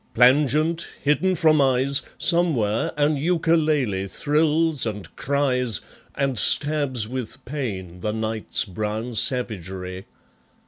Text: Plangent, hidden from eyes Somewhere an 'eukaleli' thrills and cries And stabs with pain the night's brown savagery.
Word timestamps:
Plangent, 0.15 0.87
hidden 0.99 1.35
from 1.35 1.61
eyes 1.61 2.01
Somewhere 2.17 2.91
an 2.97 3.17
'eukaleli' 3.17 4.07
thrills 4.09 4.83
and 4.87 5.15
cries 5.15 5.79
And 6.15 6.39
stabs 6.39 7.07
with 7.07 7.45
pain 7.45 7.99
the 7.99 8.11
night's 8.11 8.65
brown 8.65 9.13
savagery. 9.13 10.07